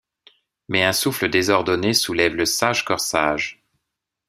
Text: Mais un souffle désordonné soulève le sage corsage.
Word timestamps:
Mais 0.67 0.83
un 0.83 0.93
souffle 0.93 1.29
désordonné 1.29 1.93
soulève 1.93 2.33
le 2.33 2.47
sage 2.47 2.83
corsage. 2.85 3.63